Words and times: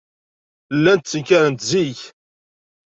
Llant 0.77 1.05
ttenkarent 1.05 1.61
zik. 1.69 1.99